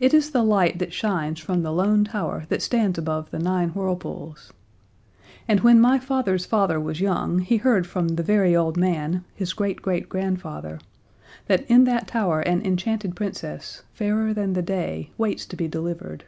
It 0.00 0.12
is 0.12 0.32
the 0.32 0.42
light 0.42 0.80
that 0.80 0.92
shines 0.92 1.38
from 1.38 1.62
the 1.62 1.70
Lone 1.70 2.02
Tower 2.02 2.44
that 2.48 2.60
stands 2.60 2.98
above 2.98 3.30
the 3.30 3.38
Nine 3.38 3.68
Whirlpools. 3.68 4.52
And 5.46 5.60
when 5.60 5.80
my 5.80 6.00
father's 6.00 6.44
father 6.44 6.80
was 6.80 7.00
young 7.00 7.38
he 7.38 7.58
heard 7.58 7.86
from 7.86 8.08
the 8.08 8.24
very 8.24 8.56
old 8.56 8.76
man, 8.76 9.24
his 9.32 9.52
great 9.52 9.80
great 9.80 10.08
grandfather, 10.08 10.80
that 11.46 11.64
in 11.70 11.84
that 11.84 12.08
tower 12.08 12.40
an 12.40 12.66
enchanted 12.66 13.14
Princess, 13.14 13.84
fairer 13.92 14.34
than 14.34 14.54
the 14.54 14.62
day, 14.62 15.12
waits 15.18 15.46
to 15.46 15.54
be 15.54 15.68
delivered. 15.68 16.24